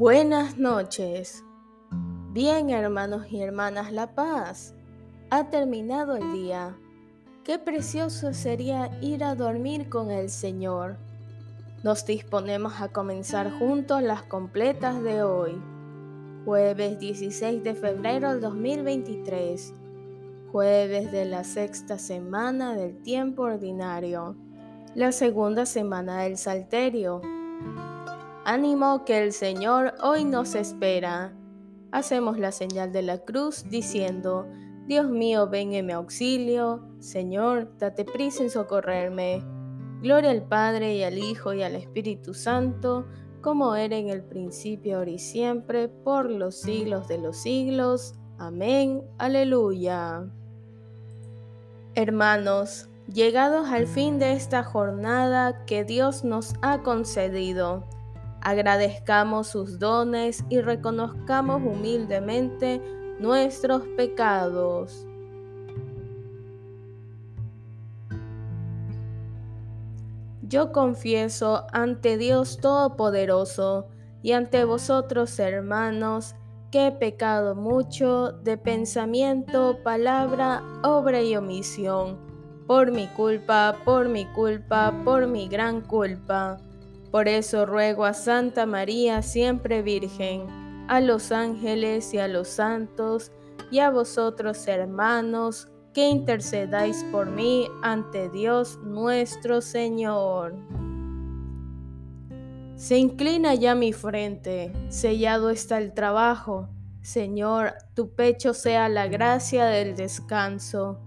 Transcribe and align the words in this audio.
Buenas 0.00 0.56
noches. 0.56 1.44
Bien, 2.32 2.70
hermanos 2.70 3.30
y 3.30 3.42
hermanas 3.42 3.92
La 3.92 4.14
Paz. 4.14 4.74
Ha 5.28 5.50
terminado 5.50 6.16
el 6.16 6.32
día. 6.32 6.74
Qué 7.44 7.58
precioso 7.58 8.32
sería 8.32 8.98
ir 9.02 9.22
a 9.22 9.34
dormir 9.34 9.90
con 9.90 10.10
el 10.10 10.30
Señor. 10.30 10.96
Nos 11.82 12.06
disponemos 12.06 12.80
a 12.80 12.88
comenzar 12.88 13.52
juntos 13.58 14.02
las 14.02 14.22
completas 14.22 15.02
de 15.02 15.22
hoy. 15.22 15.60
Jueves 16.46 16.98
16 16.98 17.62
de 17.62 17.74
febrero 17.74 18.30
del 18.30 18.40
2023. 18.40 19.74
Jueves 20.50 21.12
de 21.12 21.26
la 21.26 21.44
sexta 21.44 21.98
semana 21.98 22.74
del 22.74 23.02
tiempo 23.02 23.42
ordinario. 23.42 24.34
La 24.94 25.12
segunda 25.12 25.66
semana 25.66 26.22
del 26.22 26.38
Salterio. 26.38 27.20
Ánimo 28.50 29.04
que 29.04 29.22
el 29.22 29.32
Señor 29.32 29.94
hoy 30.02 30.24
nos 30.24 30.56
espera. 30.56 31.32
Hacemos 31.92 32.36
la 32.36 32.50
señal 32.50 32.90
de 32.90 33.02
la 33.02 33.18
cruz 33.18 33.62
diciendo, 33.70 34.44
Dios 34.88 35.08
mío, 35.08 35.48
ven 35.48 35.72
en 35.72 35.86
mi 35.86 35.92
auxilio. 35.92 36.82
Señor, 36.98 37.78
date 37.78 38.04
prisa 38.04 38.42
en 38.42 38.50
socorrerme. 38.50 39.44
Gloria 40.02 40.32
al 40.32 40.42
Padre 40.42 40.96
y 40.96 41.04
al 41.04 41.18
Hijo 41.18 41.54
y 41.54 41.62
al 41.62 41.76
Espíritu 41.76 42.34
Santo, 42.34 43.06
como 43.40 43.76
era 43.76 43.96
en 43.96 44.08
el 44.08 44.24
principio, 44.24 44.98
ahora 44.98 45.12
y 45.12 45.20
siempre, 45.20 45.86
por 45.86 46.28
los 46.28 46.56
siglos 46.56 47.06
de 47.06 47.18
los 47.18 47.36
siglos. 47.36 48.14
Amén. 48.36 49.04
Aleluya. 49.18 50.24
Hermanos, 51.94 52.88
llegados 53.06 53.68
al 53.68 53.86
fin 53.86 54.18
de 54.18 54.32
esta 54.32 54.64
jornada 54.64 55.64
que 55.66 55.84
Dios 55.84 56.24
nos 56.24 56.54
ha 56.62 56.82
concedido, 56.82 57.84
agradezcamos 58.42 59.48
sus 59.48 59.78
dones 59.78 60.44
y 60.48 60.60
reconozcamos 60.60 61.62
humildemente 61.62 62.80
nuestros 63.18 63.82
pecados. 63.96 65.06
Yo 70.42 70.72
confieso 70.72 71.66
ante 71.72 72.16
Dios 72.18 72.58
Todopoderoso 72.58 73.86
y 74.22 74.32
ante 74.32 74.64
vosotros, 74.64 75.38
hermanos, 75.38 76.34
que 76.70 76.88
he 76.88 76.92
pecado 76.92 77.54
mucho 77.54 78.32
de 78.32 78.56
pensamiento, 78.56 79.78
palabra, 79.84 80.62
obra 80.82 81.22
y 81.22 81.36
omisión, 81.36 82.18
por 82.66 82.90
mi 82.90 83.06
culpa, 83.08 83.76
por 83.84 84.08
mi 84.08 84.24
culpa, 84.26 84.92
por 85.04 85.26
mi 85.26 85.48
gran 85.48 85.82
culpa. 85.82 86.58
Por 87.10 87.26
eso 87.26 87.66
ruego 87.66 88.04
a 88.04 88.14
Santa 88.14 88.66
María, 88.66 89.22
siempre 89.22 89.82
Virgen, 89.82 90.46
a 90.88 91.00
los 91.00 91.32
ángeles 91.32 92.14
y 92.14 92.18
a 92.18 92.28
los 92.28 92.48
santos, 92.48 93.32
y 93.70 93.80
a 93.80 93.90
vosotros 93.90 94.66
hermanos, 94.68 95.68
que 95.92 96.08
intercedáis 96.08 97.04
por 97.10 97.28
mí 97.30 97.66
ante 97.82 98.28
Dios 98.28 98.78
nuestro 98.84 99.60
Señor. 99.60 100.54
Se 102.76 102.96
inclina 102.96 103.54
ya 103.54 103.74
mi 103.74 103.92
frente, 103.92 104.72
sellado 104.88 105.50
está 105.50 105.78
el 105.78 105.92
trabajo. 105.94 106.68
Señor, 107.02 107.74
tu 107.94 108.14
pecho 108.14 108.54
sea 108.54 108.88
la 108.88 109.08
gracia 109.08 109.66
del 109.66 109.96
descanso. 109.96 111.00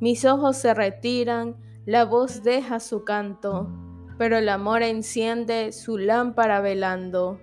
Mis 0.00 0.24
ojos 0.24 0.56
se 0.56 0.74
retiran, 0.74 1.56
la 1.84 2.04
voz 2.04 2.42
deja 2.42 2.80
su 2.80 3.04
canto 3.04 3.85
pero 4.18 4.38
el 4.38 4.48
amor 4.48 4.82
enciende 4.82 5.72
su 5.72 5.98
lámpara 5.98 6.60
velando. 6.60 7.40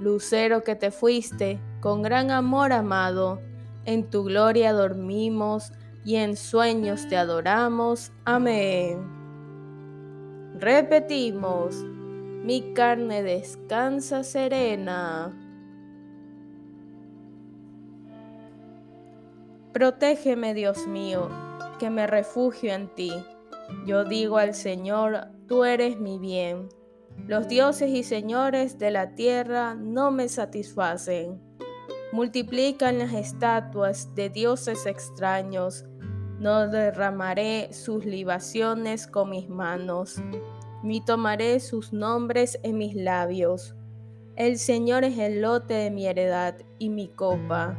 Lucero 0.00 0.64
que 0.64 0.74
te 0.74 0.90
fuiste, 0.90 1.60
con 1.80 2.02
gran 2.02 2.30
amor 2.30 2.72
amado, 2.72 3.40
en 3.84 4.08
tu 4.08 4.24
gloria 4.24 4.72
dormimos 4.72 5.72
y 6.04 6.16
en 6.16 6.36
sueños 6.36 7.08
te 7.08 7.16
adoramos. 7.16 8.12
Amén. 8.24 8.98
Repetimos, 10.58 11.76
mi 12.44 12.72
carne 12.74 13.22
descansa 13.22 14.24
serena. 14.24 15.36
Protégeme, 19.72 20.52
Dios 20.52 20.86
mío, 20.86 21.28
que 21.78 21.90
me 21.90 22.06
refugio 22.06 22.72
en 22.74 22.88
ti. 22.88 23.12
Yo 23.86 24.04
digo 24.04 24.38
al 24.38 24.54
Señor, 24.54 25.28
tú 25.46 25.64
eres 25.64 25.98
mi 25.98 26.18
bien. 26.18 26.68
Los 27.26 27.48
dioses 27.48 27.90
y 27.90 28.02
señores 28.02 28.78
de 28.78 28.90
la 28.90 29.14
tierra 29.14 29.74
no 29.74 30.10
me 30.10 30.28
satisfacen. 30.28 31.40
Multiplican 32.12 32.98
las 32.98 33.12
estatuas 33.12 34.14
de 34.14 34.30
dioses 34.30 34.86
extraños. 34.86 35.84
No 36.38 36.68
derramaré 36.68 37.72
sus 37.72 38.04
libaciones 38.04 39.06
con 39.06 39.30
mis 39.30 39.48
manos, 39.48 40.22
ni 40.82 41.04
tomaré 41.04 41.60
sus 41.60 41.92
nombres 41.92 42.58
en 42.62 42.78
mis 42.78 42.94
labios. 42.94 43.74
El 44.36 44.58
Señor 44.58 45.04
es 45.04 45.18
el 45.18 45.42
lote 45.42 45.74
de 45.74 45.90
mi 45.90 46.06
heredad 46.06 46.56
y 46.78 46.88
mi 46.88 47.08
copa. 47.08 47.76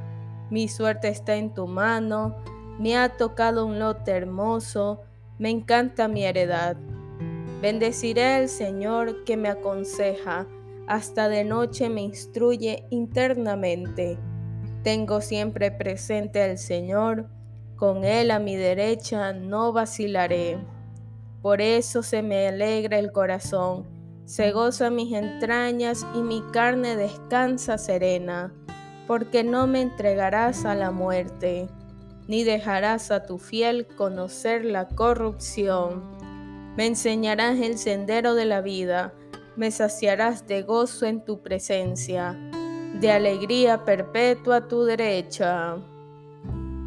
Mi 0.50 0.68
suerte 0.68 1.08
está 1.08 1.36
en 1.36 1.54
tu 1.54 1.68
mano, 1.68 2.36
me 2.78 2.98
ha 2.98 3.10
tocado 3.18 3.66
un 3.66 3.80
lote 3.80 4.12
hermoso 4.12 5.02
me 5.42 5.50
encanta 5.50 6.08
mi 6.08 6.24
heredad. 6.24 6.78
Bendeciré 7.64 8.36
al 8.36 8.48
Señor 8.48 9.24
que 9.24 9.38
me 9.38 9.50
aconseja, 9.50 10.46
hasta 10.86 11.30
de 11.30 11.44
noche 11.44 11.90
me 11.90 12.02
instruye 12.02 12.86
internamente. 12.92 14.20
Tengo 14.84 15.20
siempre 15.20 15.72
presente 15.72 16.44
al 16.44 16.60
Señor, 16.60 17.28
con 17.76 18.04
Él 18.04 18.30
a 18.30 18.38
mi 18.38 18.56
derecha 18.56 19.34
no 19.34 19.74
vacilaré. 19.74 20.60
Por 21.42 21.60
eso 21.60 22.04
se 22.04 22.22
me 22.22 22.48
alegra 22.48 23.00
el 23.00 23.12
corazón, 23.12 23.88
se 24.26 24.52
goza 24.52 24.92
mis 24.92 25.12
entrañas 25.12 26.06
y 26.14 26.22
mi 26.22 26.44
carne 26.54 26.96
descansa 26.96 27.80
serena, 27.80 28.54
porque 29.08 29.44
no 29.44 29.66
me 29.66 29.82
entregarás 29.82 30.66
a 30.66 30.76
la 30.76 30.92
muerte 30.92 31.68
ni 32.32 32.46
dejarás 32.46 33.12
a 33.12 33.26
tu 33.26 33.38
fiel 33.38 33.86
conocer 33.86 34.64
la 34.64 34.88
corrupción. 34.88 36.02
Me 36.78 36.86
enseñarás 36.86 37.60
el 37.60 37.78
sendero 37.78 38.36
de 38.36 38.46
la 38.46 38.62
vida, 38.62 39.14
me 39.58 39.70
saciarás 39.70 40.48
de 40.48 40.62
gozo 40.62 41.06
en 41.08 41.26
tu 41.26 41.42
presencia, 41.42 42.40
de 43.02 43.12
alegría 43.12 43.84
perpetua 43.84 44.56
a 44.56 44.68
tu 44.70 44.84
derecha. 44.86 45.76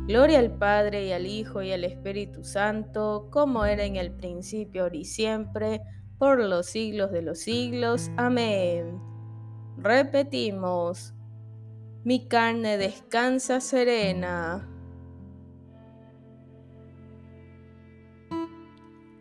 Gloria 0.07 0.39
al 0.39 0.51
Padre 0.51 1.09
y 1.09 1.13
al 1.13 1.27
Hijo 1.27 1.61
y 1.61 1.73
al 1.73 1.85
Espíritu 1.85 2.43
Santo, 2.43 3.29
como 3.31 3.67
era 3.67 3.85
en 3.85 3.97
el 3.97 4.13
principio, 4.13 4.85
ahora 4.85 4.97
y 4.97 5.05
siempre, 5.05 5.83
por 6.17 6.39
los 6.39 6.65
siglos 6.65 7.13
de 7.13 7.21
los 7.21 7.41
siglos. 7.41 8.11
Amén. 8.17 8.99
Repetimos, 9.77 11.13
mi 12.03 12.29
carne 12.29 12.79
descansa 12.79 13.61
serena 13.61 14.71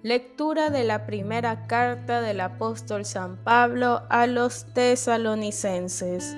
Lectura 0.03 0.69
de 0.69 0.83
la 0.83 1.05
primera 1.05 1.65
carta 1.65 2.19
del 2.19 2.41
apóstol 2.41 3.05
San 3.05 3.37
Pablo 3.41 4.01
a 4.09 4.27
los 4.27 4.65
tesalonicenses. 4.73 6.35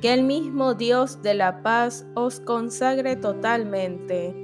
Que 0.00 0.14
el 0.14 0.22
mismo 0.22 0.74
Dios 0.74 1.20
de 1.20 1.34
la 1.34 1.64
paz 1.64 2.06
os 2.14 2.38
consagre 2.38 3.16
totalmente, 3.16 4.36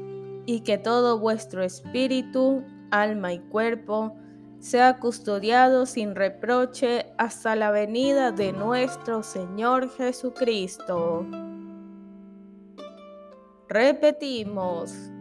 y 0.44 0.62
que 0.62 0.76
todo 0.76 1.20
vuestro 1.20 1.62
espíritu, 1.62 2.64
alma 2.90 3.32
y 3.32 3.38
cuerpo 3.38 4.16
sea 4.58 4.98
custodiado 4.98 5.86
sin 5.86 6.16
reproche 6.16 7.12
hasta 7.16 7.54
la 7.54 7.70
venida 7.70 8.32
de 8.32 8.52
nuestro 8.52 9.22
Señor 9.22 9.88
Jesucristo. 9.88 11.24
Repetimos 13.68 15.12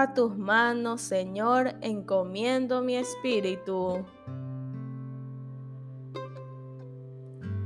a 0.00 0.14
tus 0.14 0.36
manos, 0.36 1.00
Señor, 1.00 1.74
encomiendo 1.80 2.82
mi 2.82 2.96
espíritu. 2.96 4.04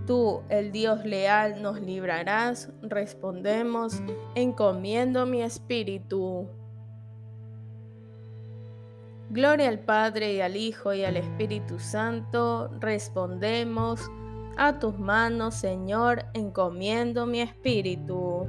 Tú, 0.06 0.43
el 0.49 0.73
Dios 0.73 1.05
leal, 1.05 1.62
nos 1.62 1.81
librarás. 1.81 2.70
Respondemos, 2.82 4.02
encomiendo 4.34 5.26
mi 5.26 5.43
espíritu. 5.43 6.49
Gloria 9.31 9.69
al 9.69 9.79
Padre 9.79 10.34
y 10.34 10.40
al 10.40 10.56
Hijo 10.56 10.93
y 10.93 11.05
al 11.05 11.17
Espíritu 11.17 11.79
Santo. 11.79 12.69
Respondemos, 12.81 14.11
a 14.56 14.79
tus 14.79 14.99
manos, 14.99 15.55
Señor, 15.55 16.26
encomiendo 16.34 17.26
mi 17.26 17.40
espíritu. 17.40 18.46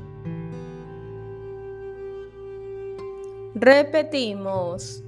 Repetimos, 3.56 5.04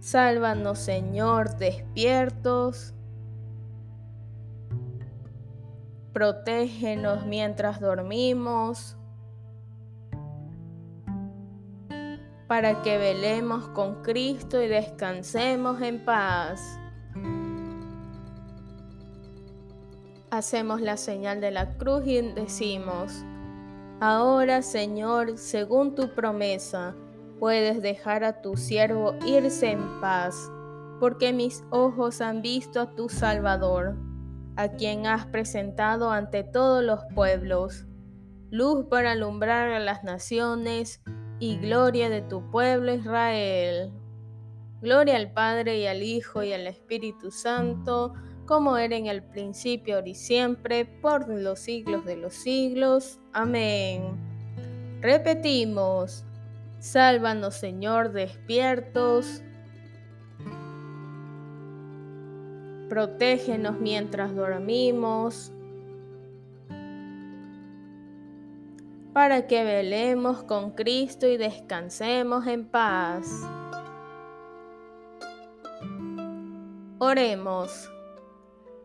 sálvanos 0.00 0.78
Señor 0.78 1.56
despiertos. 1.56 2.92
protégenos 6.16 7.26
mientras 7.26 7.78
dormimos, 7.78 8.96
para 12.46 12.80
que 12.80 12.96
velemos 12.96 13.68
con 13.68 14.02
Cristo 14.02 14.62
y 14.62 14.66
descansemos 14.66 15.82
en 15.82 16.02
paz. 16.06 16.78
Hacemos 20.30 20.80
la 20.80 20.96
señal 20.96 21.42
de 21.42 21.50
la 21.50 21.76
cruz 21.76 22.06
y 22.06 22.22
decimos, 22.22 23.22
Ahora 24.00 24.62
Señor, 24.62 25.36
según 25.36 25.94
tu 25.94 26.14
promesa, 26.14 26.94
puedes 27.38 27.82
dejar 27.82 28.24
a 28.24 28.40
tu 28.40 28.56
siervo 28.56 29.14
irse 29.24 29.70
en 29.70 30.00
paz, 30.00 30.50
porque 31.00 31.32
mis 31.32 31.64
ojos 31.70 32.20
han 32.20 32.42
visto 32.42 32.80
a 32.80 32.94
tu 32.94 33.08
Salvador, 33.08 33.96
a 34.56 34.68
quien 34.68 35.06
has 35.06 35.26
presentado 35.26 36.10
ante 36.10 36.42
todos 36.42 36.82
los 36.82 37.00
pueblos, 37.14 37.86
luz 38.50 38.86
para 38.88 39.12
alumbrar 39.12 39.70
a 39.70 39.80
las 39.80 40.04
naciones 40.04 41.02
y 41.38 41.58
gloria 41.58 42.08
de 42.08 42.22
tu 42.22 42.50
pueblo 42.50 42.94
Israel. 42.94 43.92
Gloria 44.80 45.16
al 45.16 45.32
Padre 45.32 45.78
y 45.78 45.86
al 45.86 46.02
Hijo 46.02 46.42
y 46.42 46.52
al 46.52 46.66
Espíritu 46.66 47.30
Santo, 47.30 48.12
como 48.46 48.76
era 48.76 48.96
en 48.96 49.06
el 49.06 49.22
principio, 49.22 49.96
ahora 49.96 50.08
y 50.08 50.14
siempre, 50.14 50.84
por 50.84 51.28
los 51.28 51.58
siglos 51.60 52.04
de 52.04 52.16
los 52.16 52.34
siglos. 52.34 53.18
Amén. 53.32 54.02
Repetimos, 55.00 56.25
sálvanos 56.86 57.54
Señor 57.54 58.12
despiertos, 58.12 59.42
protégenos 62.88 63.78
mientras 63.80 64.34
dormimos, 64.34 65.52
para 69.12 69.46
que 69.46 69.64
velemos 69.64 70.42
con 70.44 70.72
Cristo 70.72 71.26
y 71.26 71.36
descansemos 71.36 72.46
en 72.46 72.66
paz. 72.66 73.42
Oremos. 76.98 77.90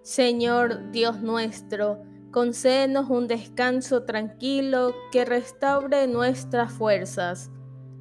Señor 0.01 0.92
Dios 0.92 1.21
nuestro, 1.21 2.01
concédenos 2.31 3.09
un 3.09 3.27
descanso 3.27 4.03
tranquilo 4.03 4.95
que 5.12 5.25
restaure 5.25 6.07
nuestras 6.07 6.71
fuerzas, 6.71 7.51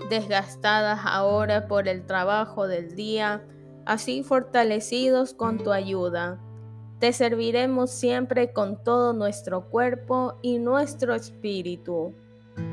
desgastadas 0.09 1.01
ahora 1.05 1.69
por 1.69 1.89
el 1.89 2.07
trabajo 2.07 2.67
del 2.67 2.95
día, 2.95 3.45
así 3.87 4.23
fortalecidos 4.23 5.35
con 5.35 5.59
tu 5.59 5.73
ayuda. 5.73 6.41
Te 6.99 7.13
serviremos 7.13 7.91
siempre 7.91 8.53
con 8.53 8.83
todo 8.85 9.13
nuestro 9.13 9.69
cuerpo 9.71 10.35
y 10.43 10.59
nuestro 10.59 11.15
espíritu. 11.15 12.15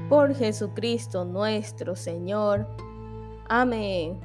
Por 0.10 0.36
Jesucristo 0.36 1.26
nuestro 1.26 1.96
Señor. 1.96 2.68
Amén. 3.48 4.20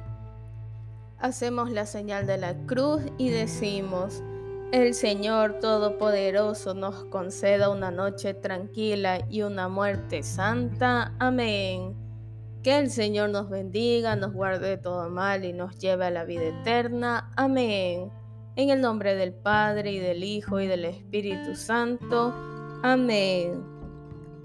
Hacemos 1.19 1.71
la 1.71 1.85
señal 1.85 2.27
de 2.27 2.37
la 2.37 2.53
cruz 2.65 3.01
y 3.17 3.29
decimos, 3.29 4.21
el 4.73 4.93
Señor 4.93 5.59
Todopoderoso 5.59 6.73
nos 6.73 7.05
conceda 7.05 7.69
una 7.69 7.91
noche 7.91 8.33
tranquila 8.33 9.25
y 9.29 9.43
una 9.43 9.69
muerte 9.69 10.21
santa. 10.23 11.13
Amén. 11.19 12.02
Que 12.63 12.79
el 12.79 12.89
Señor 12.89 13.29
nos 13.29 13.49
bendiga, 13.49 14.15
nos 14.15 14.33
guarde 14.33 14.69
de 14.69 14.77
todo 14.77 15.09
mal 15.09 15.43
y 15.43 15.53
nos 15.53 15.77
lleve 15.77 16.05
a 16.05 16.11
la 16.11 16.23
vida 16.23 16.45
eterna. 16.45 17.29
Amén. 17.35 18.09
En 18.55 18.69
el 18.69 18.81
nombre 18.81 19.15
del 19.15 19.33
Padre 19.33 19.91
y 19.91 19.99
del 19.99 20.23
Hijo 20.23 20.59
y 20.59 20.67
del 20.67 20.85
Espíritu 20.85 21.55
Santo. 21.55 22.33
Amén. 22.81 23.63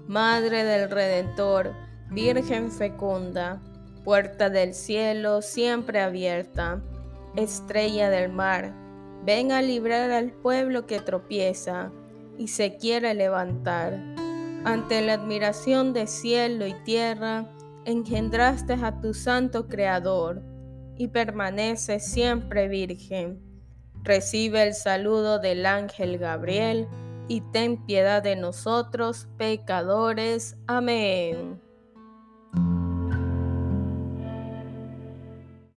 Madre 0.07 0.63
del 0.63 0.89
Redentor, 0.89 1.73
Virgen 2.09 2.71
fecunda, 2.71 3.61
puerta 4.03 4.49
del 4.49 4.73
cielo 4.73 5.41
siempre 5.41 6.01
abierta, 6.01 6.81
estrella 7.35 8.09
del 8.09 8.31
mar 8.31 8.73
Ven 9.25 9.51
a 9.51 9.61
librar 9.61 10.11
al 10.11 10.31
pueblo 10.31 10.85
que 10.85 10.99
tropieza 10.99 11.91
y 12.37 12.47
se 12.47 12.77
quiere 12.77 13.13
levantar. 13.13 13.99
Ante 14.63 15.01
la 15.01 15.13
admiración 15.13 15.93
de 15.93 16.07
cielo 16.07 16.65
y 16.65 16.73
tierra, 16.85 17.49
engendraste 17.85 18.73
a 18.73 18.99
tu 18.99 19.13
santo 19.13 19.67
Creador 19.67 20.41
y 20.95 21.07
permanece 21.07 21.99
siempre 21.99 22.67
virgen. 22.67 23.41
Recibe 24.03 24.63
el 24.63 24.73
saludo 24.73 25.39
del 25.39 25.65
ángel 25.65 26.17
Gabriel 26.17 26.87
y 27.27 27.41
ten 27.51 27.85
piedad 27.85 28.23
de 28.23 28.35
nosotros 28.35 29.27
pecadores. 29.37 30.57
Amén. 30.67 31.61